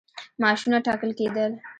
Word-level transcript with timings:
معاشونه 0.41 0.77
ټاکل 0.85 1.11
کېدل. 1.19 1.51